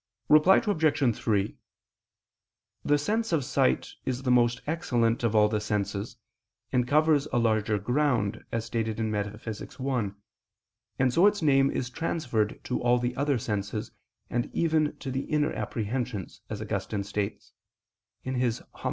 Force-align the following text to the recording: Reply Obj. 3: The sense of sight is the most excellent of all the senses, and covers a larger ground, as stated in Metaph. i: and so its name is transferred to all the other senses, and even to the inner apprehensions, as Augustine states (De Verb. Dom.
Reply 0.29 0.57
Obj. 0.57 1.15
3: 1.15 1.55
The 2.83 2.97
sense 2.97 3.31
of 3.31 3.45
sight 3.45 3.93
is 4.03 4.23
the 4.23 4.31
most 4.31 4.61
excellent 4.65 5.23
of 5.23 5.35
all 5.35 5.47
the 5.47 5.61
senses, 5.61 6.17
and 6.71 6.87
covers 6.87 7.27
a 7.31 7.37
larger 7.37 7.77
ground, 7.77 8.43
as 8.51 8.65
stated 8.65 8.99
in 8.99 9.11
Metaph. 9.11 9.45
i: 9.45 10.11
and 10.97 11.13
so 11.13 11.27
its 11.27 11.43
name 11.43 11.69
is 11.69 11.91
transferred 11.91 12.59
to 12.63 12.81
all 12.81 12.97
the 12.97 13.15
other 13.15 13.37
senses, 13.37 13.91
and 14.27 14.49
even 14.55 14.97
to 14.97 15.11
the 15.11 15.25
inner 15.25 15.53
apprehensions, 15.53 16.41
as 16.49 16.59
Augustine 16.63 17.03
states 17.03 17.53
(De 18.23 18.31
Verb. 18.31 18.65
Dom. 18.73 18.79